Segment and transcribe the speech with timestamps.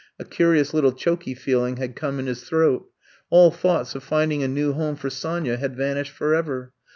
[0.17, 2.89] A curious little choky feeling had come in his throat.
[3.29, 6.73] All thoughts of finding a new home for Sonya had vanished forever.